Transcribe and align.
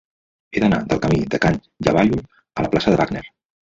He 0.51 0.61
d'anar 0.63 0.79
del 0.93 1.01
camí 1.03 1.21
de 1.35 1.41
Can 1.45 1.59
Llavallol 1.89 2.25
a 2.25 2.67
la 2.67 2.73
plaça 2.75 2.95
de 2.95 2.99
Wagner. 3.03 3.27